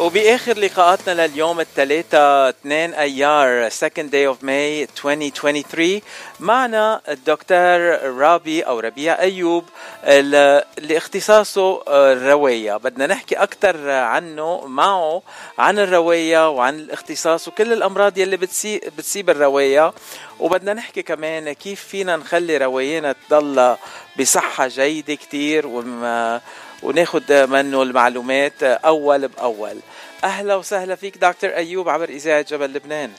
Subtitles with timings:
[0.00, 6.00] وبآخر لقاءاتنا لليوم الثلاثاء 2 أيار 2nd day of May 2023
[6.40, 7.80] معنا الدكتور
[8.18, 9.64] رابي أو ربيع أيوب
[10.04, 12.76] اللي اختصاصه الرواية.
[12.76, 15.22] بدنا نحكي أكثر عنه معه
[15.58, 19.92] عن الرواية وعن الاختصاص وكل الأمراض يلي بتسي بتصيب الرواية.
[20.38, 23.76] وبدنا نحكي كمان كيف فينا نخلي روايانا تضل
[24.20, 26.40] بصحة جيدة كتير وما
[26.82, 29.76] وناخد منه المعلومات أول بأول.
[30.24, 33.10] أهلا وسهلا فيك دكتور أيوب عبر إذاعة جبل لبنان.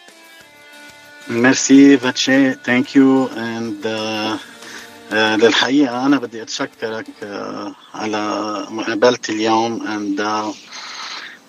[1.28, 3.88] ميرسي فاتشي ثانك يو اند
[5.12, 7.26] للحقيقة أنا بدي أتشكرك uh,
[7.96, 8.22] على
[8.70, 10.54] مقابلتي اليوم and uh,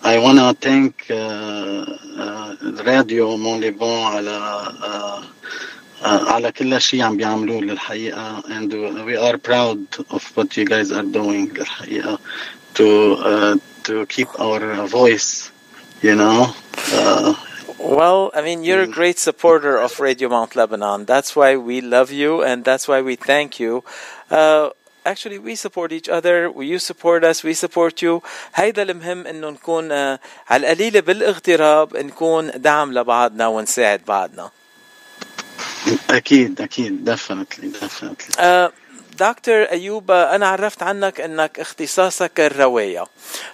[0.05, 1.13] I wanna thank
[2.87, 5.25] راديو مونليبون على uh, uh,
[6.02, 8.72] على كل شيء عم بيعملوه للحقيقة and
[9.06, 12.20] we are proud of what you guys are doing للحقيقة
[12.76, 15.52] to uh, to keep our voice
[16.04, 16.54] you know
[16.94, 17.34] uh,
[17.80, 21.06] Well, I mean, you're a great supporter of Radio Mount Lebanon.
[21.06, 23.84] That's why we love you, and that's why we thank you.
[24.32, 24.72] Uh,
[25.06, 26.52] actually, we support each other.
[26.74, 27.44] You support us.
[27.44, 28.24] We support you.
[28.56, 34.50] هيدا المهم إنه نكون uh, على القليلة بالاغتراب نكون دعم لبعضنا ونساعد بعضنا.
[36.11, 38.35] أكيد definitely definitely.
[38.39, 38.73] Uh,
[39.19, 43.05] دكتور ايوب أنا عرفت عنك انك اختصاصك الروايه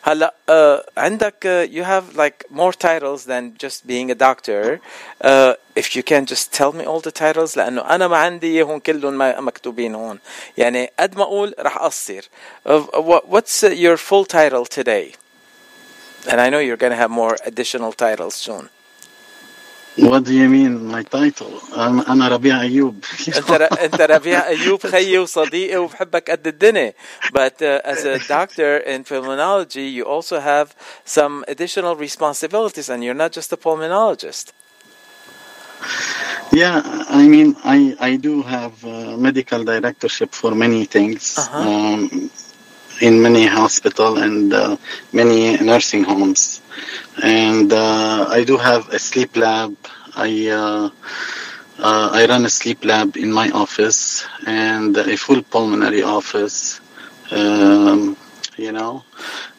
[0.02, 0.52] هلا uh,
[0.98, 4.80] عندك uh, you have like more titles than just being a doctor
[5.24, 8.78] uh, if you can just tell me all the titles لأنه أنا ما عندي اياهم
[8.78, 10.18] كلهم مكتوبين هون
[10.58, 12.28] يعني قد ما أقول رح اقصر
[13.30, 15.14] what's your full title today
[16.28, 18.68] and I know you're going to have more additional titles soon
[19.97, 21.61] What do you mean my title?
[21.75, 23.05] أنا أنا ربيع أيوب.
[23.27, 26.93] أنت أنت ربيع أيوب خيي وصديقي وبحبك قد الدنيا.
[27.31, 33.13] But uh, as a doctor in pulmonology, you also have some additional responsibilities, and you're
[33.13, 34.51] not just a pulmonologist.
[36.51, 41.37] Yeah, I mean, I I do have uh, medical directorship for many things.
[41.37, 41.59] Uh-huh.
[41.59, 42.31] Um,
[43.01, 44.77] in many hospital and uh,
[45.11, 46.61] many nursing homes
[47.21, 49.75] and uh, I do have a sleep lab.
[50.15, 50.89] I uh,
[51.79, 56.79] uh, I run a sleep lab in my office and a full pulmonary office.
[57.31, 58.15] Um,
[58.57, 59.03] you know,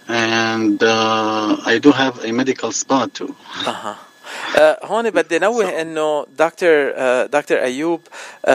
[0.08, 3.34] and I do have a medical spa too.
[3.66, 3.94] Uh-huh.
[4.56, 8.00] Uh, هون بدي نوه انه دكتور uh, دكتور ايوب
[8.46, 8.50] uh,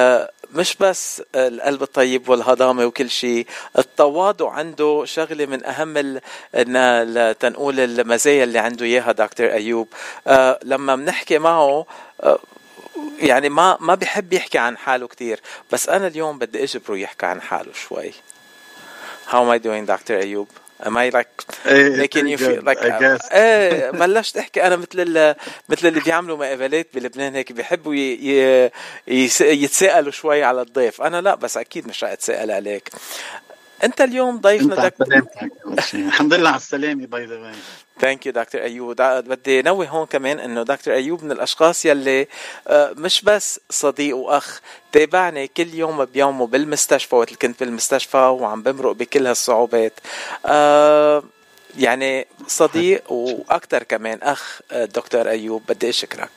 [0.54, 3.46] مش بس القلب الطيب والهضامة وكل شيء
[3.78, 6.20] التواضع عنده شغلة من أهم.
[7.32, 9.88] تنقول المزايا اللي عنده إياها دكتور أيوب
[10.26, 11.86] آه لما بنحكي معه
[12.20, 12.38] آه
[13.18, 15.40] يعني ما ما بيحب يحكي عن حاله كتير
[15.72, 18.12] بس أنا اليوم بدي أجبره يحكي عن حاله شوي
[19.30, 20.48] How am I doing دكتور أيوب؟
[20.80, 21.44] Am I like
[22.02, 22.78] making you feel like
[23.32, 25.34] إيه بلشت أحكي أنا مثل ال...
[25.68, 28.70] مثل اللي بيعملوا مقابلات بلبنان هيك بيحبوا ي...
[29.08, 29.30] ي...
[29.40, 31.02] يتساءلوا شوي على الضيف.
[31.02, 32.88] أنا لا بس أكيد مش رح أتساءل عليك.
[33.84, 34.94] أنت اليوم ضيفنا دك...
[35.94, 37.52] الحمد لله على السلامة باي ذا
[38.00, 42.26] ثانك يو دكتور ايوب بدي نوه هون كمان إنه دكتور ايوب من الأشخاص يلي
[42.70, 44.60] مش بس صديق وأخ
[44.92, 49.92] تابعني كل يوم بيومه بالمستشفى وقت كنت بالمستشفى وعم بمرق بكل هالصعوبات.
[50.46, 51.22] أه
[51.78, 56.30] يعني صديق وأكثر كمان أخ دكتور أيوب بدي أشكرك.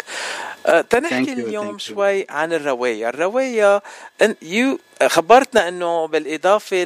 [0.66, 3.10] أه تنحكي اليوم شوي عن الرواية.
[3.10, 3.82] الرواية
[4.42, 6.78] يو خبرتنا إنه بالإضافة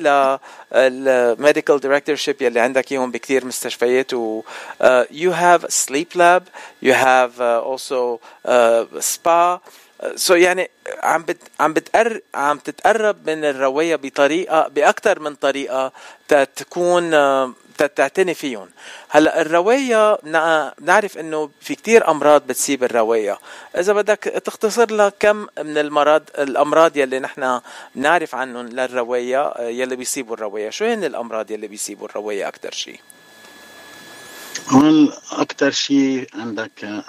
[0.71, 4.43] للميديكال دايركتورشيب يلي عندك إياهم بكثير مستشفيات و
[5.11, 6.43] يو هاف سليب لاب
[6.81, 8.17] يو هاف اولسو
[8.99, 9.59] سبا
[10.15, 10.69] سو so يعني
[11.03, 15.91] عم بت عم بتقر عم تتقرب من الرواية بطريقة باكثر من طريقة
[16.55, 17.11] تكون
[17.87, 18.69] تعتني فيهم.
[19.09, 20.15] هلأ الرواية
[20.79, 23.39] بنعرف إنه في كتير أمراض بتصيب الرواية.
[23.77, 27.61] إذا بدك تختصر لنا كم من المرض الأمراض يلي نحن
[27.95, 30.69] بنعرف عنهم للرواية يلي بيصيبوا الرواية.
[30.69, 32.99] شو هن الأمراض يلي بيصيبوا الرواية أكثر شيء
[34.69, 37.03] هون أكثر شيء عندك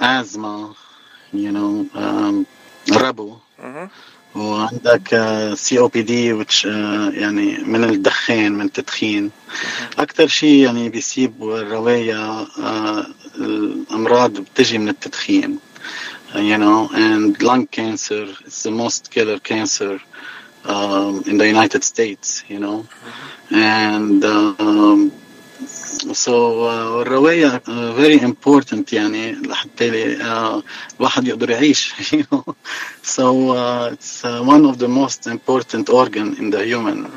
[1.35, 2.45] you know um,
[2.93, 3.37] ربو.
[4.35, 5.09] وعندك
[5.55, 6.27] سي أو بي دي
[7.21, 9.31] يعني من الدخان من التدخين.
[9.99, 12.47] أكثر شيء يعني بيصيب الرواية
[13.39, 15.59] الأمراض بتجي من التدخين.
[16.35, 20.01] You know and lung cancer is the most killer cancer
[20.65, 22.87] um, in the United States you know.
[23.51, 25.13] And um,
[26.13, 26.71] سو
[27.03, 27.63] الروايه
[27.97, 30.17] فيري امبورتنت يعني لحتى
[30.99, 31.95] الواحد يقدر يعيش
[33.03, 37.09] سو اتس ون اوف ذا موست امبورتنت اورجان ان ذا هيومن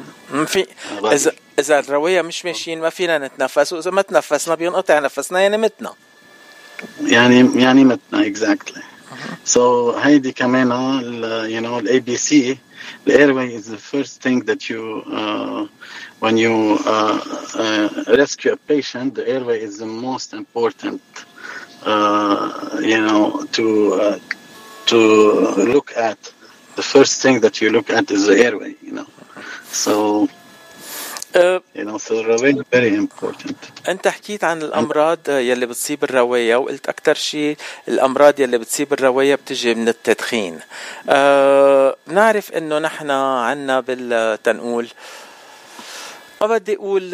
[0.46, 0.66] في
[1.04, 5.94] اذا إذا الروايه مش ماشيين ما فينا نتنفس واذا ما تنفسنا بينقطع نفسنا يعني متنا.
[7.02, 8.82] يعني يعني متنا اكزاكتلي
[9.46, 10.72] سو so, هيدي كمان
[11.50, 12.58] يو نو الاي بي سي
[13.06, 15.68] the airway is the first thing that you uh,
[16.20, 17.20] when you uh,
[17.56, 21.02] uh, rescue a patient the airway is the most important
[21.86, 24.20] uh, you know to
[24.86, 25.00] to
[25.74, 26.20] look at.
[26.76, 29.08] The first thing that you look at is the airway you know.
[29.68, 30.30] So
[33.88, 39.76] أنت حكيت عن الأمراض يلي بتصيب الرواية وقلت أكثر شيء الأمراض يلي بتصيب الرواية بتجي
[39.76, 40.60] من التدخين.
[41.10, 44.88] أه بنعرف إنه نحن عنا بالتنقول
[46.42, 47.10] ما بدي أقول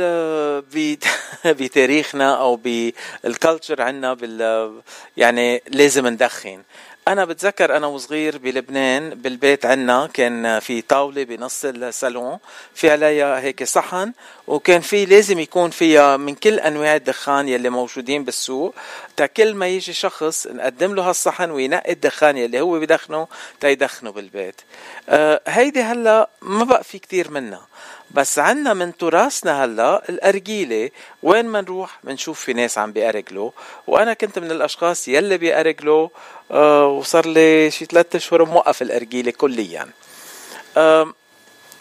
[0.74, 1.08] بت-
[1.60, 4.72] بتاريخنا أو بالكالتشر عنا بال
[5.18, 6.62] يعني لازم ندخن.
[7.12, 12.38] أنا بتذكر أنا وصغير بلبنان بالبيت عنا كان في طاولة بنص الصالون
[12.76, 14.14] في عليها هيك صحن
[14.48, 18.76] وكان في لازم يكون فيها من كل أنواع الدخان يلي موجودين بالسوق.
[19.18, 23.28] تا كل ما يجي شخص نقدم له هالصحن وينقي الدخان يلي هو بدخنه
[23.60, 24.62] تيدخنه بالبيت.
[25.10, 27.68] آه هيدي هلا ما بقى في كتير منها.
[28.12, 30.90] بس عنا من تراثنا هلا الأرجيلة
[31.24, 33.52] وين ما نروح بنشوف في ناس عم بيأرجلوا.
[33.88, 36.10] وأنا كنت من الأشخاص يلي بيأرجلوا
[36.52, 39.88] آه، وصار لي شي ثلاثة شهور موقف الأرجيلة كليا.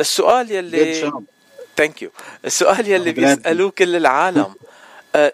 [0.00, 1.12] السؤال يلي
[1.76, 2.10] ثانك يو
[2.44, 4.54] السؤال يلي بيسألوه كل العالم.
[5.14, 5.32] آه،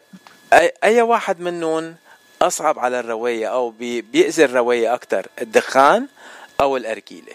[0.84, 1.94] اي واحد منهم
[2.42, 3.70] أصعب على الروايه أو
[4.12, 6.06] بيأذي الروايه أكثر الدخان
[6.60, 7.32] أو الأرجيلة؟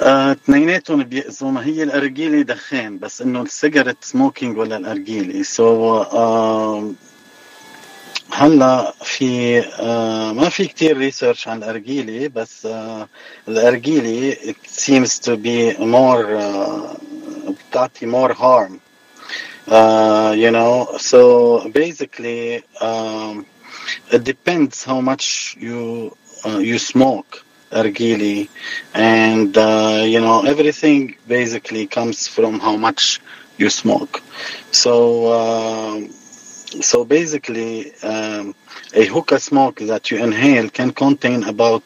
[0.00, 5.42] آه، اثنيناتهم آه، بيأذوا ما هي الأرجيلة دخان بس إنه السيجرت سموكينج ولا الأرجيلة.
[5.42, 6.94] سو so,
[8.31, 13.07] هلا في آه ما في كتير ريسيرش عن الأرجيلة بس آه
[13.47, 16.97] الأرجيلة it seems to be more آه
[17.69, 18.79] بتعطي more harm
[19.67, 23.45] uh, you know so basically um,
[24.11, 26.15] it depends how much you
[26.45, 28.49] uh, you smoke argili
[28.93, 33.19] and uh, you know everything basically comes from how much
[33.57, 34.21] you smoke
[34.71, 34.93] so
[35.39, 36.09] um,
[36.68, 38.54] so basically, um,
[38.94, 41.82] a hookah smoke that you inhale can contain about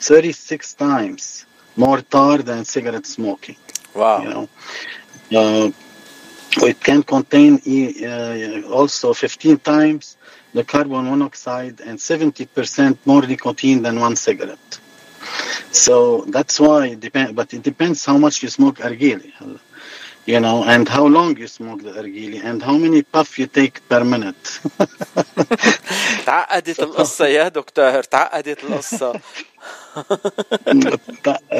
[0.00, 1.46] 36 times
[1.76, 3.56] more tar than cigarette smoking.
[3.94, 4.22] Wow.
[4.22, 4.48] You know,
[5.34, 5.70] uh,
[6.62, 7.60] it can contain
[8.04, 10.16] uh, also 15 times
[10.54, 14.80] the carbon monoxide and 70% more nicotine than one cigarette.
[15.70, 19.34] So that's why it depends, but it depends how much you smoke argili
[20.25, 23.81] you know, and how long you smoke the argili and how many puff you take
[23.89, 24.59] per minute.
[26.25, 29.19] تعقدت القصة يا دكتور تعقدت القصة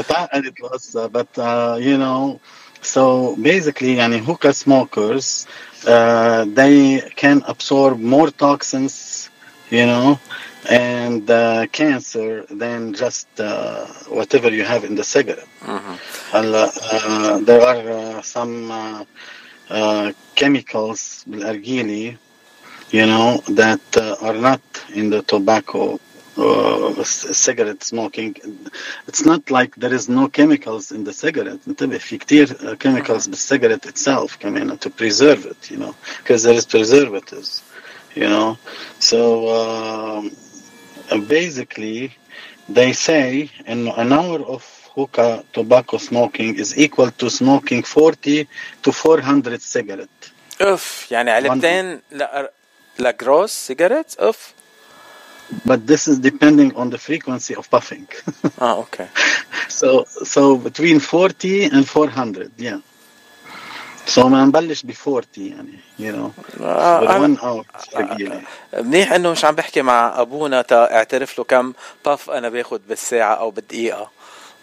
[0.09, 2.39] تعقدت القصة but uh, you know
[2.81, 5.47] so basically يعني hookah smokers
[5.85, 9.29] uh, they can absorb more toxins
[9.69, 10.17] you know
[10.65, 13.85] and uh, cancer than just uh,
[14.17, 15.47] whatever you have in the cigarette
[16.33, 19.03] هلا uh, there are uh, some uh,
[19.69, 22.17] uh, chemicals بالأرجيلي
[22.93, 24.61] you know that uh, are not
[24.99, 25.99] in the tobacco
[26.37, 28.31] uh, c- cigarette smoking
[29.09, 33.27] it's not like there is no chemicals in the cigarette انتبه في كتير uh, chemicals
[33.29, 35.93] بالcigarette itself كمان to preserve it you know
[36.23, 37.61] because there is preservatives
[38.15, 38.57] you know
[38.99, 39.19] so
[39.59, 40.31] um,
[41.27, 42.11] basically
[42.69, 44.63] they say in an hour of
[44.95, 48.47] hookah tobacco smoking is equal to smoking 40
[48.83, 50.31] to 400 cigarette
[50.61, 52.51] اف يعني علبتين لا
[52.99, 54.53] لاجروس سيجاريت اف
[55.65, 58.05] but this is depending on the frequency of puffing
[58.61, 59.07] اه اوكي
[59.69, 62.79] so so between 40 and 400 yeah
[64.14, 66.60] So ما نبلش ب 40 يعني you know.
[66.62, 68.42] آه one hour تقيلة.
[68.74, 71.72] منيح إنه مش عم بحكي مع أبونا تا أعترف له كم
[72.04, 74.10] باف أنا باخد بالساعة أو بالدقيقة.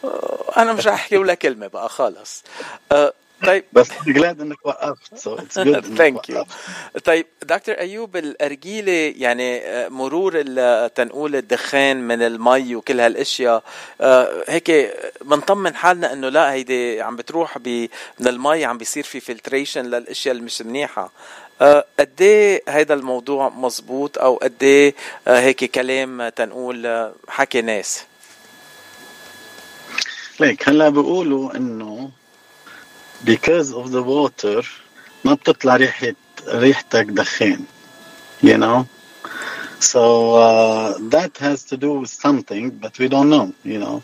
[0.04, 2.44] آه، أنا مش رح أحكي ولا كلمة بقى خلص.
[2.92, 3.14] آه،
[3.46, 3.64] طيب.
[3.74, 5.16] بس glad إنك وقفت.
[5.16, 6.46] So it's good إنك ثانك يو.
[7.04, 10.42] طيب دكتور أيوب الأرجيلة يعني آه، مرور
[10.88, 13.64] تنقول الدخان من المي وكل هالأشياء
[14.02, 14.72] آه، هيك
[15.22, 17.58] بنطمن حالنا إنه لا هيدي عم بتروح
[18.20, 21.12] من المي عم بيصير في فلتريشن للأشياء اللي مش منيحة.
[21.62, 24.96] آه، قد إيه هيدا الموضوع مزبوط؟ أو قد إيه
[25.28, 28.04] آه، هيك كلام تنقول حكي ناس؟
[30.40, 32.10] ليك هلأ بيقولوا إنه
[33.25, 34.63] because of the water
[35.25, 36.15] ما بتطلع ريحة
[36.49, 37.65] ريحتك دخان
[38.43, 38.87] you know
[39.81, 44.03] So uh, that has to do with something, but we don't know, you know.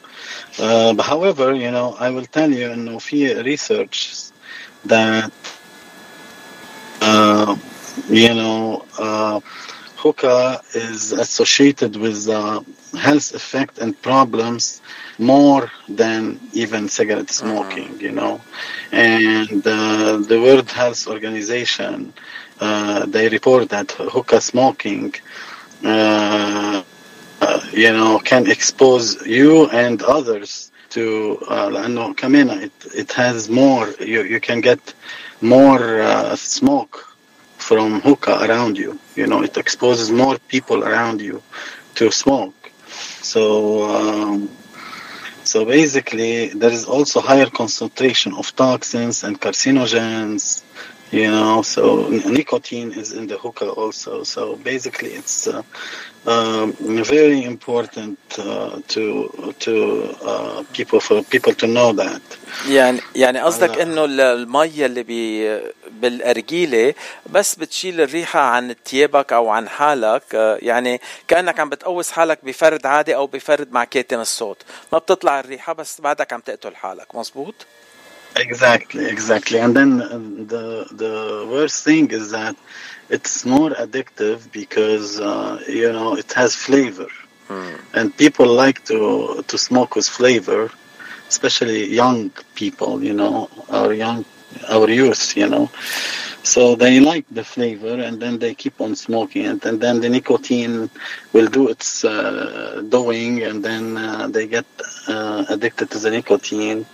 [0.59, 4.15] Uh, but however, you know, I will tell you in few research
[4.85, 5.33] that,
[7.01, 7.57] uh,
[8.09, 9.41] you know, uh,
[9.97, 12.61] hookah is associated with uh,
[12.98, 14.82] health effect and problems
[15.18, 18.06] more than even cigarette smoking, uh-huh.
[18.06, 18.42] you know.
[18.92, 22.14] And uh, the World Health Organization,
[22.60, 25.14] uh, they report that hookah smoking,
[25.84, 26.84] uh,
[27.42, 34.24] uh you know, can expose you and others to, uh, it, it has more, you,
[34.24, 34.94] you can get
[35.42, 37.16] more uh, smoke
[37.58, 39.00] from hookah around you.
[39.16, 41.42] You know, it exposes more people around you
[41.96, 42.72] to smoke.
[43.22, 44.50] So, um,
[45.44, 50.64] so basically, there is also higher concentration of toxins and carcinogens.
[51.12, 54.24] You know, so nicotine is in the hookah also.
[54.24, 55.64] So basically, it's uh,
[56.28, 56.74] um,
[57.18, 59.74] very important uh, to to
[60.22, 62.22] uh, people for people to know that.
[62.70, 65.60] يعني يعني قصدك إنه المية اللي بي
[65.92, 66.94] بالأرجيلة
[67.30, 73.16] بس بتشيل الريحة عن ثيابك أو عن حالك يعني كأنك عم بتقوس حالك بفرد عادي
[73.16, 74.58] أو بفرد مع كاتم الصوت
[74.94, 77.56] ما بتطلع الريحة بس بعدك عم تقتل حالك مزبوط
[78.36, 79.60] Exactly, exactly.
[79.60, 79.98] And then
[80.48, 82.56] the the worst thing is that
[83.10, 87.10] it's more addictive because uh, you know it has flavor,
[87.48, 87.76] hmm.
[87.94, 90.72] and people like to to smoke with flavor,
[91.28, 93.04] especially young people.
[93.04, 94.26] You know, our young
[94.70, 95.70] our youth, you know.
[96.44, 99.66] So they like the flavor and then they keep on smoking it.
[99.66, 100.90] And then the nicotine
[101.34, 104.66] will do its uh, doing and then uh, they get
[105.08, 106.86] uh, addicted to the nicotine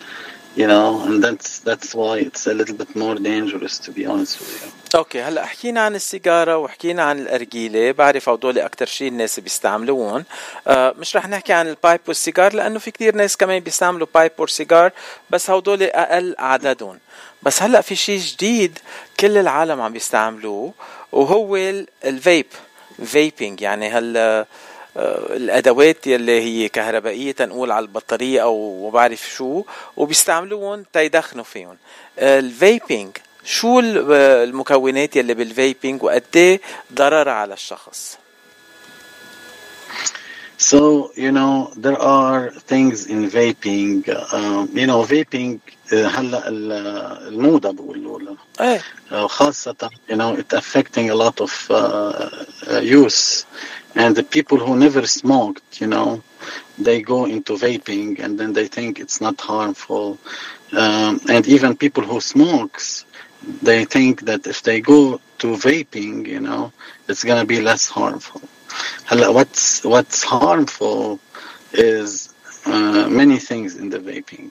[0.57, 4.39] you know and that's that's why it's a little bit more dangerous to be honest
[4.39, 4.71] with you.
[4.95, 10.25] أوكي هلا حكينا عن السيجارة وحكينا عن الأرجيلة بعرف هدول أكثر شيء الناس بيستعملوهم
[10.67, 14.91] آه مش رح نحكي عن البايب والسيجار لأنه في كثير ناس كمان بيستعملوا بايب والسيجار
[15.29, 16.99] بس هدول أقل عددهم.
[17.43, 18.79] بس هلا في شيء جديد
[19.19, 20.73] كل العالم عم بيستعملوه
[21.11, 21.55] وهو
[22.05, 22.45] الفيب
[23.05, 24.45] فيبينج يعني هلا
[24.97, 29.63] الأدوات يلي هي كهربائية تنقول على البطارية أو ما بعرف شو
[29.97, 31.77] وبيستعملوهم تيدخنوا فيهم.
[32.19, 36.61] الفيبينج شو المكونات يلي بالفيبينج وقد إيه
[36.93, 38.17] ضررها على الشخص؟
[40.56, 44.08] So, you know, there are things in vaping.
[44.34, 45.60] Um, you know, vaping
[45.92, 46.48] هلا
[47.28, 53.44] الموضة بقولوا لها خاصة you know it affecting a lot of uh, youth
[53.94, 56.22] and the people who never smoked you know
[56.78, 60.18] they go into vaping and then they think it's not harmful
[60.82, 63.04] um, and even people who smokes
[63.62, 66.72] they think that if they go to vaping you know
[67.08, 68.42] it's going to be less harmful
[69.10, 71.18] what's what's harmful
[71.72, 72.32] is
[72.66, 74.50] uh, many things in the vaping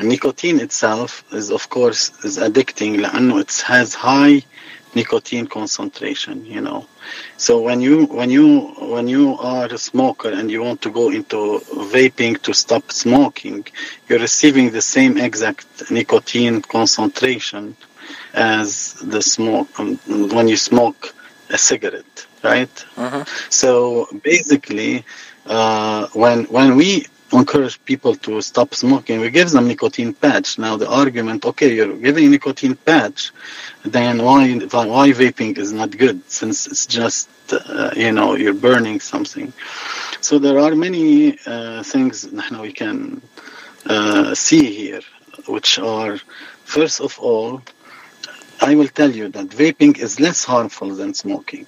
[0.00, 4.42] nicotine itself is of course is addicting لأنه it has high
[4.94, 6.86] nicotine concentration you know
[7.36, 11.10] so when you when you when you are a smoker and you want to go
[11.10, 11.60] into
[11.96, 13.66] vaping to stop smoking
[14.08, 17.76] you're receiving the same exact nicotine concentration
[18.34, 19.96] as the smoke um,
[20.36, 21.14] when you smoke
[21.50, 23.23] a cigarette right uh-huh.
[23.49, 25.03] so basically
[25.45, 30.57] uh, when when we encourage people to stop smoking, we give them nicotine patch.
[30.57, 33.31] Now the argument, okay, you're giving nicotine patch,
[33.83, 38.99] then why why vaping is not good since it's just uh, you know you're burning
[38.99, 39.51] something.
[40.21, 42.27] So there are many uh, things
[42.61, 43.21] we can
[43.85, 45.01] uh, see here,
[45.47, 46.17] which are
[46.63, 47.61] first of all,
[48.61, 51.67] I will tell you that vaping is less harmful than smoking,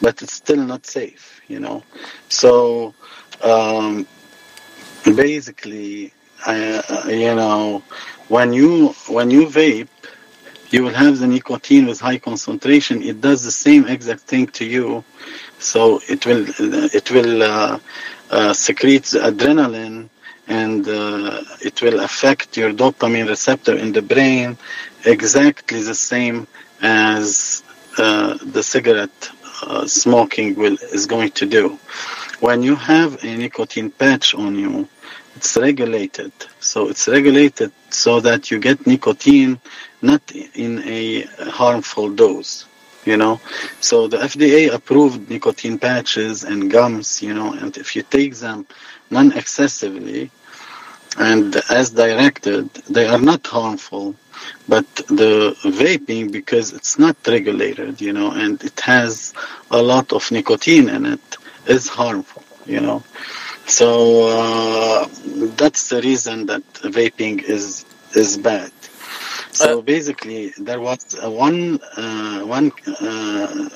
[0.00, 1.40] but it's still not safe.
[1.48, 1.82] You know,
[2.28, 2.94] so.
[3.42, 4.06] Um,
[5.04, 6.12] basically,
[6.46, 7.82] uh, you know,
[8.28, 9.88] when you when you vape,
[10.70, 13.02] you will have the nicotine with high concentration.
[13.02, 15.04] It does the same exact thing to you,
[15.58, 16.44] so it will
[16.94, 17.78] it will uh,
[18.30, 20.08] uh, secrete the adrenaline
[20.46, 24.58] and uh, it will affect your dopamine receptor in the brain
[25.04, 26.46] exactly the same
[26.82, 27.62] as
[27.98, 29.30] uh, the cigarette
[29.62, 31.78] uh, smoking will is going to do.
[32.40, 34.88] When you have a nicotine patch on you,
[35.36, 36.32] it's regulated.
[36.60, 39.60] So it's regulated so that you get nicotine
[40.02, 40.22] not
[40.54, 42.66] in a harmful dose.
[43.04, 43.40] You know,
[43.80, 47.22] so the FDA approved nicotine patches and gums.
[47.22, 48.66] You know, and if you take them
[49.08, 50.30] non-excessively
[51.18, 54.14] and as directed, they are not harmful.
[54.66, 59.34] But the vaping, because it's not regulated, you know, and it has
[59.70, 61.36] a lot of nicotine in it
[61.66, 63.02] is harmful, you know.
[63.66, 65.08] So uh,
[65.56, 68.72] that's the reason that vaping is is bad.
[69.52, 73.68] So uh, basically, there was one uh, one uh,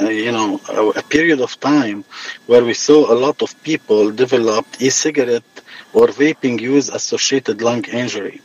[0.00, 2.04] uh, you know a, a, period of time
[2.46, 5.59] where we saw a lot of people developed e-cigarette
[5.92, 8.40] or vaping use associated lung injury.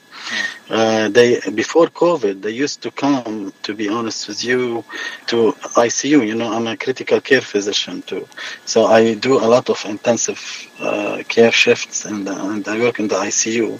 [0.69, 3.53] Uh, they before COVID, they used to come.
[3.63, 4.83] To be honest with you,
[5.27, 5.51] to
[5.87, 6.25] ICU.
[6.25, 8.27] You know, I'm a critical care physician too,
[8.65, 10.41] so I do a lot of intensive
[10.79, 13.79] uh, care shifts, and, and I work in the ICU.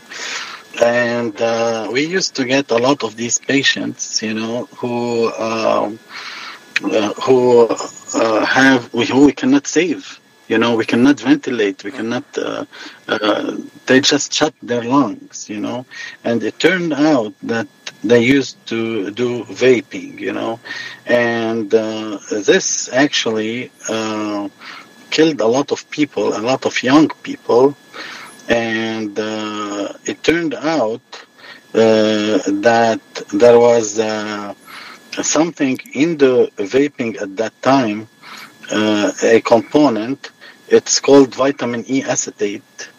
[0.84, 5.98] And uh, we used to get a lot of these patients, you know, who um,
[6.84, 7.68] uh, who
[8.14, 11.84] uh, have who we cannot save you know, we cannot ventilate.
[11.84, 12.24] We cannot.
[12.38, 12.66] Uh,
[13.08, 15.50] uh, they just shut their lungs.
[15.50, 15.86] You know,
[16.24, 17.68] and it turned out that
[18.04, 20.20] they used to do vaping.
[20.20, 20.60] You know,
[21.06, 24.50] and uh, this actually uh,
[25.10, 27.76] killed a lot of people, a lot of young people,
[28.48, 31.02] and uh, it turned out
[31.74, 33.02] uh, that
[33.34, 33.96] there was
[35.22, 38.08] something in the vaping at that time.
[38.72, 40.32] Uh, a component
[40.68, 42.90] it's called vitamin E acetate.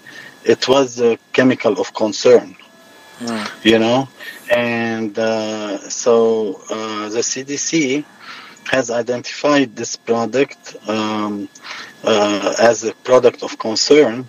[0.44, 2.56] It was a chemical of concern,
[3.18, 3.64] mm.
[3.64, 4.08] you know,
[4.50, 8.04] and uh, so uh, the CDC
[8.70, 11.48] has identified this product um,
[12.04, 14.28] uh, as a product of concern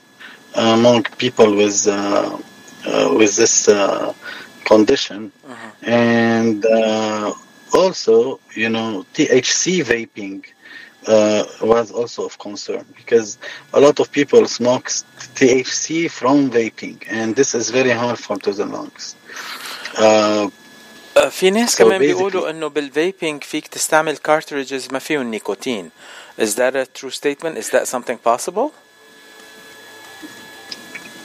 [0.56, 2.38] among people with uh,
[2.86, 4.14] uh, with this uh,
[4.66, 5.90] condition, mm-hmm.
[5.90, 6.66] and
[7.74, 10.46] also, you know, THC vaping
[11.07, 13.39] uh, was also of concern because
[13.73, 14.87] a lot of people smoke
[15.39, 19.17] THC from vaping and this is very harmful to the lungs.
[19.99, 20.51] Uh,
[21.31, 25.91] في ناس so كمان بيقولوا انه بالفيبينج فيك تستعمل cartridges ما فيهم نيكوتين.
[26.39, 27.59] Is that a true statement?
[27.59, 28.73] Is that something possible?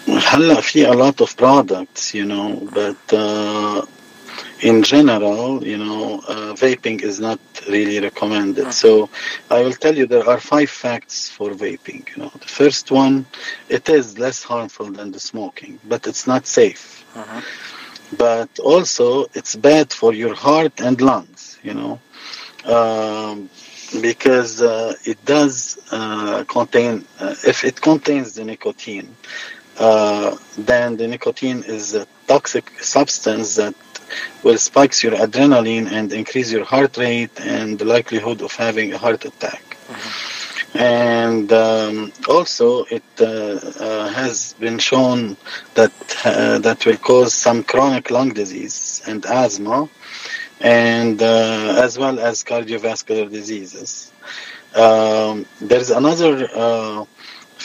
[0.08, 3.86] هلا في a lot of products, you know, but uh,
[4.63, 8.63] in general, you know, uh, vaping is not really recommended.
[8.63, 8.71] Uh-huh.
[8.71, 9.11] So
[9.51, 12.09] I will tell you there are five facts for vaping.
[12.11, 13.27] You know, the first one,
[13.69, 17.05] it is less harmful than the smoking, but it's not safe.
[17.17, 17.41] Uh-huh.
[18.17, 21.59] But also, it's bad for your heart and lungs.
[21.63, 22.01] You know,
[22.65, 23.51] um,
[24.01, 29.17] because uh, it does uh, contain, uh, if it contains the nicotine,
[29.79, 33.75] uh, then the nicotine is a toxic substance that
[34.43, 38.99] will spikes your adrenaline and increase your heart rate and the likelihood of having a
[38.99, 39.63] heart attack.
[39.89, 40.79] Mm-hmm.
[40.79, 45.37] And um, also, it uh, uh, has been shown
[45.75, 45.93] that
[46.25, 49.89] uh, that will cause some chronic lung disease and asthma,
[50.61, 54.13] and uh, as well as cardiovascular diseases.
[54.75, 57.05] Um, there is another uh,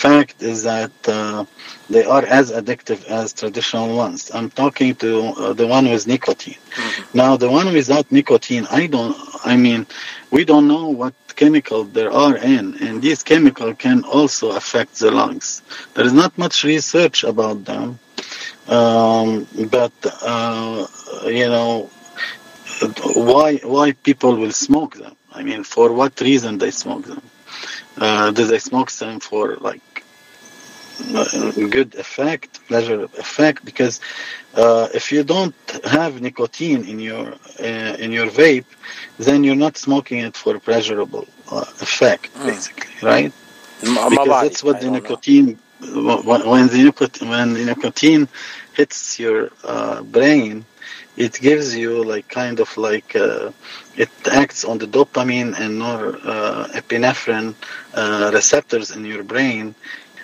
[0.06, 1.46] fact is that uh,
[1.90, 4.32] they are as addictive as traditional ones.
[4.34, 6.62] I'm talking to uh, the one with nicotine.
[6.76, 7.18] Mm-hmm.
[7.18, 9.16] Now, the one without nicotine, I don't.
[9.44, 9.82] I mean,
[10.36, 15.12] we don't know what chemical there are in, and these chemicals can also affect the
[15.12, 15.62] lungs.
[15.94, 18.00] There is not much research about them,
[18.68, 20.88] um, but uh,
[21.26, 21.90] you know,
[23.32, 25.16] why why people will smoke them?
[25.32, 27.22] I mean, for what reason they smoke them?
[27.98, 29.82] Uh, do they smoke them for like
[31.70, 34.00] good effect, pleasure effect, because
[34.56, 38.66] uh, if you don't have nicotine in your uh, in your vape,
[39.18, 42.48] then you're not smoking it for pleasurable uh, effect, mm.
[42.48, 43.34] basically, right?
[43.82, 48.28] because that's what the nicotine when the nicotine when the nicotine
[48.74, 50.66] hits your uh, brain,
[51.16, 53.52] it gives you like kind of like uh,
[53.96, 57.54] it acts on the dopamine and norepinephrine
[57.94, 59.76] uh, receptors in your brain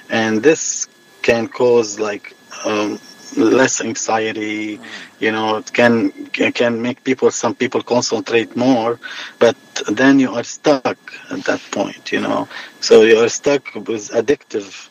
[0.10, 0.88] and this
[1.22, 2.36] can cause like
[2.66, 3.00] um,
[3.38, 4.80] less anxiety
[5.20, 6.12] you know it can
[6.54, 9.00] can make people some people concentrate more
[9.40, 9.56] but
[9.90, 10.98] then you are stuck
[11.32, 12.48] at that point you know.
[12.80, 14.90] So you are stuck with addictive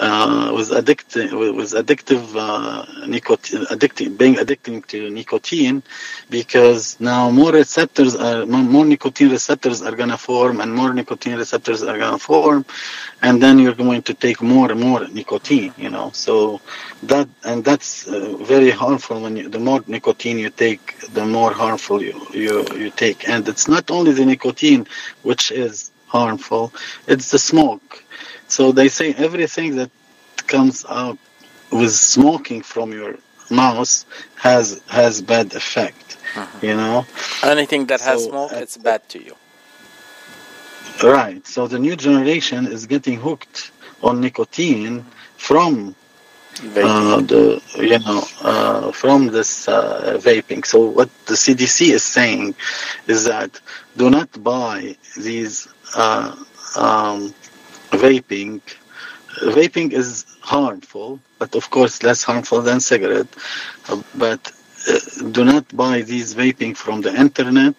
[0.00, 5.82] uh, was addicted was addictive uh, nicotine addicting being addicted to nicotine
[6.30, 11.82] because now more receptors are more nicotine receptors are gonna form and more nicotine receptors
[11.82, 12.64] are gonna form
[13.22, 16.10] and then you're going to take more and more nicotine you know.
[16.14, 16.60] So
[17.04, 21.52] that and that's uh, very harmful when you, the more nicotine you take the more
[21.52, 23.28] harmful you, you you take.
[23.28, 24.86] And it's not only the nicotine
[25.22, 26.72] which is harmful
[27.06, 28.04] it's the smoke
[28.52, 29.90] so they say everything that
[30.46, 31.18] comes out
[31.70, 33.14] with smoking from your
[33.50, 33.92] mouth
[34.36, 36.06] has has bad effect.
[36.36, 36.66] Uh-huh.
[36.66, 37.06] You know,
[37.42, 39.34] anything that so, has smoke, uh, it's bad to you.
[41.02, 41.44] Right.
[41.46, 45.04] So the new generation is getting hooked on nicotine
[45.48, 45.96] from
[46.60, 50.64] uh, the you know uh, from this uh, vaping.
[50.72, 52.54] So what the CDC is saying
[53.06, 53.50] is that
[53.96, 56.36] do not buy these uh,
[56.76, 57.34] um,
[57.92, 58.60] vaping.
[59.42, 63.28] Vaping is harmful, but of course less harmful than cigarette.
[63.88, 64.52] Uh, but
[64.88, 64.98] uh,
[65.30, 67.74] do not buy these vaping from the internet.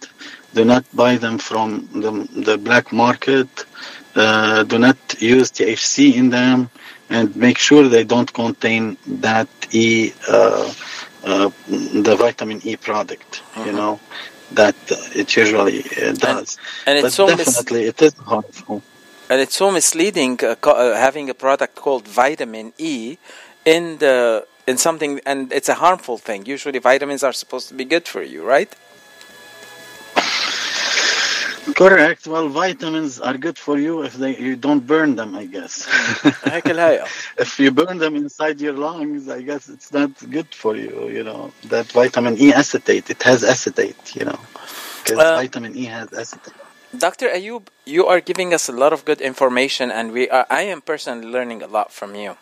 [0.53, 3.49] Do not buy them from the, the black market.
[4.13, 6.69] do not use THC in them
[7.09, 8.97] and make sure they don't contain
[9.27, 10.73] that E, uh,
[11.23, 13.71] uh, the vitamin E product, you uh-huh.
[13.71, 13.99] know,
[14.51, 14.75] that
[15.15, 16.57] it usually uh, does.
[16.85, 18.83] And, and it's but so definitely mis- it is harmful.
[19.29, 23.17] And it's so misleading uh, uh, having a product called vitamin E
[23.65, 26.45] in the in something, and it's a harmful thing.
[26.45, 28.73] Usually, vitamins are supposed to be good for you, right?
[31.75, 32.27] Correct.
[32.27, 35.87] Well, vitamins are good for you if they you don't burn them, I guess.
[37.37, 41.09] if you burn them inside your lungs, I guess it's not good for you.
[41.09, 43.09] You know that vitamin E acetate.
[43.09, 44.15] It has acetate.
[44.15, 44.39] You know,
[45.03, 46.62] because uh, vitamin E has acetate.
[46.97, 47.29] Dr.
[47.29, 50.81] Ayub, you are giving us a lot of good information, and we are, I am
[50.81, 52.37] personally learning a lot from you.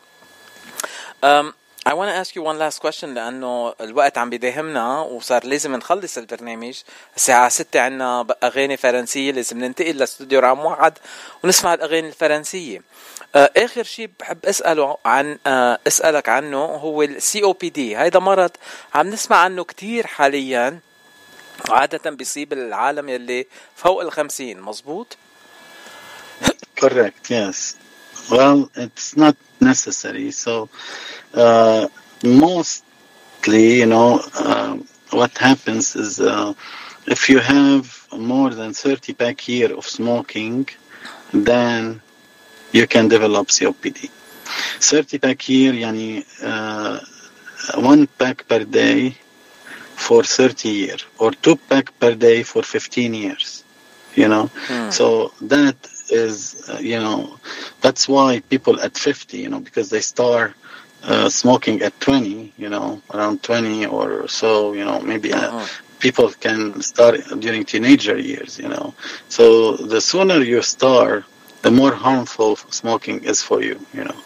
[1.24, 1.54] Um,
[1.86, 6.18] I want to ask you one last question لأنه الوقت عم بيداهمنا وصار لازم نخلص
[6.18, 6.82] البرنامج
[7.16, 10.98] الساعة 6 عنا أغاني فرنسية لازم ننتقل لاستوديو رقم واحد
[11.44, 12.82] ونسمع الأغاني الفرنسية
[13.36, 18.20] آه، آخر شيء بحب أسأله عن آه، أسألك عنه هو السي أو بي دي هيدا
[18.20, 18.52] مرض
[18.94, 20.80] عم نسمع عنه كتير حاليا
[21.70, 23.46] عادة بيصيب العالم يلي
[23.76, 25.18] فوق الخمسين مزبوط؟
[26.76, 27.76] Correct, yes.
[28.32, 30.32] Well, it's not necessary.
[30.32, 30.70] So
[31.34, 31.88] uh,
[32.24, 34.78] mostly, you know, uh,
[35.12, 36.54] what happens is uh,
[37.08, 40.68] if you have more than 30 pack year of smoking,
[41.32, 42.02] then
[42.72, 44.10] you can develop COPD.
[44.80, 47.00] 30 pack year, yani, uh,
[47.80, 49.16] one pack per day
[50.08, 53.64] for 30 years, or two pack per day for 15 years.
[54.16, 54.90] You know, hmm.
[54.90, 55.78] so that
[56.10, 57.40] is, uh, you know,
[57.80, 60.54] that's why people at 50, you know, because they start
[61.04, 65.66] uh, smoking at 20, you know, around 20 or so, you know, maybe uh, uh-huh.
[66.00, 68.94] people can start during teenager years, you know.
[69.30, 71.24] So the sooner you start,
[71.62, 74.20] the more harmful smoking is for you, you know.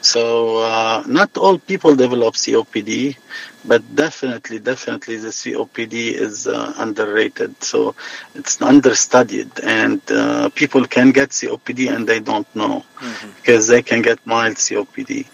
[0.00, 3.16] So uh, not all people develop COPD,
[3.64, 7.62] but definitely, definitely the COPD is uh, underrated.
[7.62, 7.94] So
[8.34, 13.30] it's understudied, and uh, people can get COPD and they don't know mm-hmm.
[13.36, 15.26] because they can get mild COPD.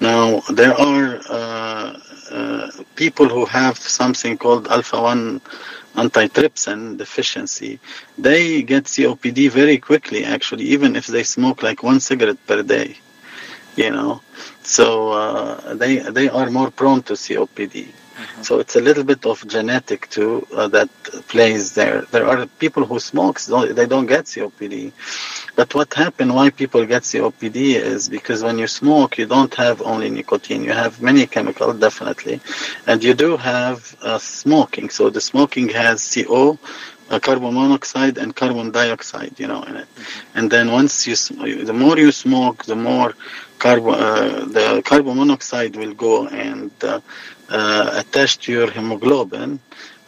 [0.00, 1.98] Now there are uh,
[2.30, 5.40] uh, people who have something called alpha one
[5.96, 7.80] antitrypsin deficiency,
[8.16, 12.96] they get COPD very quickly, actually, even if they smoke like one cigarette per day.
[13.76, 14.20] You know,
[14.62, 17.88] so uh, they they are more prone to COPD.
[18.20, 18.42] Mm-hmm.
[18.42, 20.90] So it's a little bit of genetic too uh, that
[21.28, 22.02] plays there.
[22.10, 24.92] There are people who smoke, they don't get COPD.
[25.56, 29.80] But what happened, why people get COPD is because when you smoke, you don't have
[29.80, 32.40] only nicotine, you have many chemicals, definitely.
[32.86, 34.90] And you do have uh, smoking.
[34.90, 36.58] So the smoking has CO,
[37.18, 39.88] carbon monoxide and carbon dioxide, you know, in it.
[40.34, 41.16] And then once you,
[41.64, 43.14] the more you smoke, the more
[43.58, 47.00] carbon, uh, the carbon monoxide will go and uh,
[47.48, 49.58] uh, attached to your hemoglobin,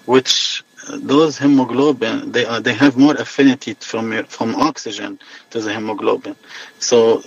[0.07, 5.19] which uh, those hemoglobin they are they have more affinity from your, from oxygen
[5.51, 6.37] to the hemoglobin.
[6.79, 7.21] So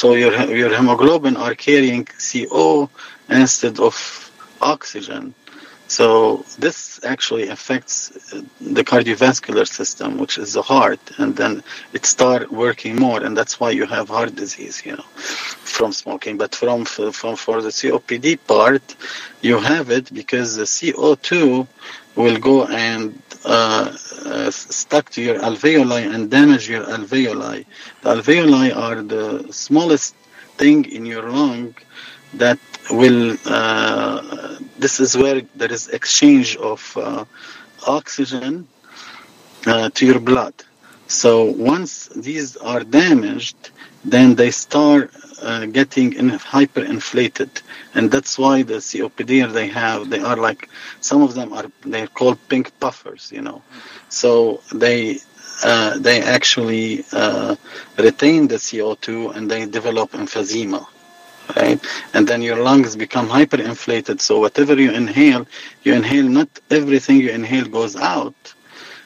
[0.00, 2.88] so your your hemoglobin are carrying CO
[3.28, 3.94] instead of
[4.60, 5.34] oxygen.
[5.90, 8.10] So this actually affects
[8.60, 13.58] the cardiovascular system, which is the heart, and then it start working more, and that's
[13.58, 15.08] why you have heart disease, you know,
[15.74, 16.38] from smoking.
[16.38, 18.86] But from from for the COPD part,
[19.48, 21.66] you have it because the CO2
[22.14, 23.90] will go and uh,
[24.26, 27.66] uh, stuck to your alveoli and damage your alveoli.
[28.02, 30.14] The alveoli are the smallest
[30.56, 31.74] thing in your lung
[32.34, 34.49] that will uh,
[34.80, 37.24] this is where there is exchange of uh,
[37.86, 38.66] oxygen
[39.66, 40.54] uh, to your blood.
[41.06, 43.70] So once these are damaged
[44.04, 45.10] then they start
[45.42, 47.50] uh, getting in hyperinflated.
[47.94, 50.68] And that's why the copd they have they are like
[51.00, 53.62] some of them are they're called pink puffers you know.
[54.08, 55.18] So they
[55.62, 57.56] uh, they actually uh,
[57.98, 60.86] retain the CO2 and they develop emphysema
[61.56, 61.80] right?
[62.14, 64.20] And then your lungs become hyperinflated.
[64.20, 65.46] So whatever you inhale,
[65.82, 68.54] you inhale not everything you inhale goes out,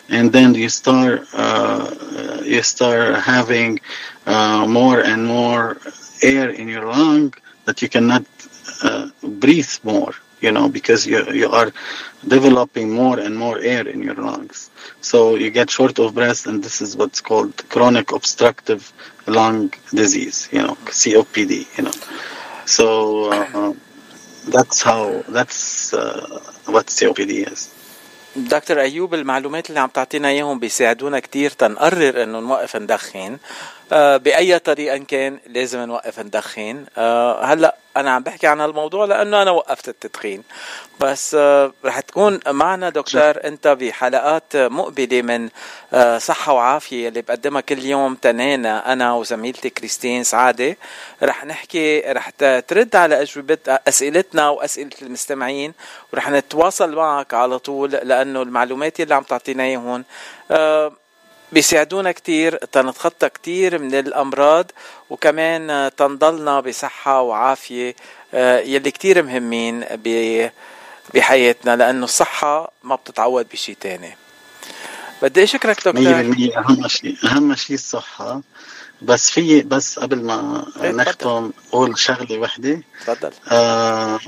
[0.08, 3.80] and then you start uh, you start having
[4.26, 5.78] uh, more and more
[6.22, 8.24] air in your lung that you cannot
[8.82, 11.71] uh, breathe more you know because you, you are
[12.35, 14.69] developing more and more air in your lungs
[15.01, 18.93] so you get short of breath and this is what's called chronic obstructive
[19.27, 21.97] lung disease you know copd you know
[22.65, 22.85] so
[23.31, 23.73] uh,
[24.47, 27.69] that's how that's uh, what COPD is.
[28.35, 33.39] دكتور ايوب المعلومات اللي عم تعطينا اياهم بيساعدونا كتير تنقرر انه نوقف ندخن آه
[33.94, 39.50] بأي طريقة كان لازم نوقف ندخن آه هلأ أنا عم بحكي عن هالموضوع لأنه أنا
[39.50, 40.42] وقفت التدخين.
[41.00, 45.48] بس آه رح تكون معنا دكتور أنت بحلقات مقبلة من
[45.92, 50.76] آه صحة وعافية اللي بقدمها كل يوم تنانا أنا وزميلتي كريستين سعادة.
[51.22, 52.30] رح نحكي رح
[52.68, 55.72] ترد على اجوبه أسئلتنا وأسئلة المستمعين.
[56.12, 60.04] ورح نتواصل معك على طول لأنه المعلومات اللي عم تعطينا
[60.50, 60.92] آه
[61.54, 64.70] بيساعدونا كتير تنتخطى كتير من الأمراض
[65.10, 67.94] وكمان تنضلنا بصحة وعافية
[68.72, 69.84] يلي كتير مهمين
[71.14, 74.16] بحياتنا لأنه الصحة ما بتتعوض بشي تاني.
[75.22, 75.92] بدي أشكرك دكتور.
[75.94, 78.40] 100% أهم شيء أهم شيء الصحة.
[79.02, 82.82] بس في بس قبل ما نختم قول شغلة وحدة.
[83.06, 83.30] تفضل.
[83.46, 84.18] uh,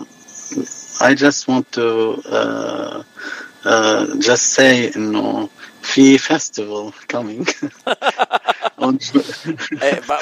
[1.01, 1.87] I just want to
[2.39, 3.03] uh,
[3.65, 5.49] uh, just say إنه
[5.86, 7.50] في فيستيفال كامينج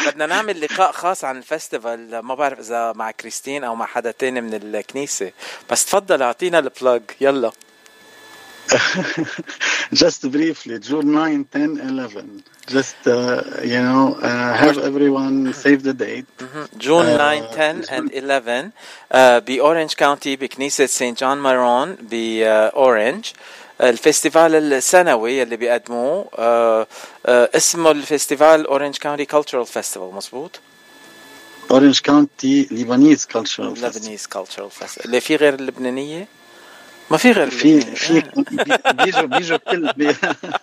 [0.07, 4.41] بدنا نعمل لقاء خاص عن الفestival ما بعرف اذا مع كريستين او مع حدا تاني
[4.41, 5.31] من الكنيسه
[5.71, 7.51] بس تفضل اعطينا البلاج يلا
[10.01, 15.93] just briefly June 9 10 11 just uh, you know uh, have everyone save the
[15.93, 16.25] date
[16.77, 18.71] June 9 10 and 11
[19.11, 23.25] uh, بأورنج كاونتي بكنيسة سانت جون مارون بأورنج
[23.80, 26.86] الفيستيفال السنوي اللي بيقدموه آه
[27.26, 30.60] آه اسمه الفيستيفال اورنج كاونتي كلتشرال فيستيفال مزبوط
[31.70, 36.26] اورنج كاونتي ليبانيز كلتشرال لبنيز كلتشرال فيستيفال اللي في غير اللبنانية؟
[37.10, 38.22] ما في غير في في
[38.92, 40.14] بيجوا بيجوا كل بي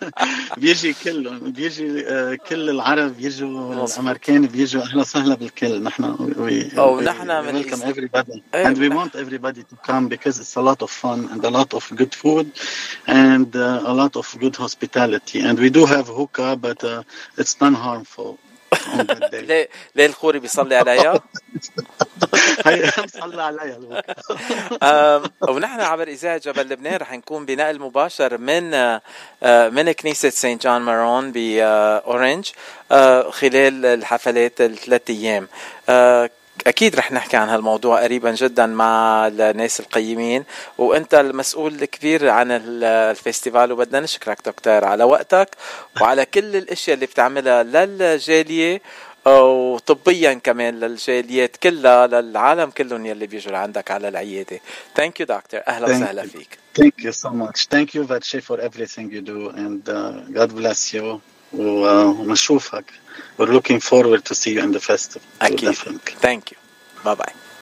[0.62, 4.82] بيجي كل بيجي آه، كل العرب بيجوا الأمريكان بيجوا.
[4.82, 5.82] أهلا وسهلا بالكل.
[5.82, 6.04] نحن
[6.78, 10.58] أو نحن من ويلكم ايفري بادي اند وي ونت ايفري بادي تو كام بيكوز اتس
[10.58, 12.48] ا لوت اوف فun اند ا لوت اوف جود فود
[13.08, 17.04] اند ا لوت اوف جود هوسبيتاليتي اند وي دو هاف هوكا بت
[17.38, 18.36] اتس نون هارمفول
[19.32, 21.20] ليه ليه الخوري بيصلي عليا؟
[22.66, 24.02] هي صلى عليها
[25.48, 28.70] ونحن عبر إذاعة جبل لبنان رح نكون بنقل مباشر من
[29.74, 32.50] من كنيسة سانت جون مارون باورنج
[33.30, 35.48] خلال الحفلات الثلاث أيام.
[36.66, 40.44] أكيد رح نحكي عن هالموضوع قريبا جدا مع الناس القيمين.
[40.78, 45.48] وأنت المسؤول الكبير عن الفيستيفال وبدنا نشكرك دكتور على وقتك.
[46.00, 48.82] وعلى كل الأشياء اللي بتعملها للجالية.
[49.26, 54.60] وطبيا كمان للجاليات كلها للعالم كلهم يلي بيجوا لعندك على العياده
[54.96, 57.66] ثانك يو دكتور أهلا وسهلا فيك Thank you so much.
[57.68, 61.20] Thank you Vatshe for everything you do and uh, God bless you.
[61.52, 62.84] ونشوفك.
[63.38, 65.22] We're looking forward to see you in the festival.
[65.42, 65.74] أكيد.
[66.20, 66.56] Thank you.
[67.04, 67.32] Bye bye.